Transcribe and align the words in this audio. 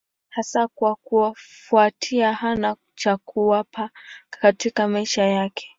Hasa 0.29 0.67
kwa 0.67 0.95
kufuatia 0.95 2.33
hana 2.33 2.75
cha 2.95 3.17
kuwapa 3.17 3.89
katika 4.29 4.87
maisha 4.87 5.23
yake. 5.23 5.69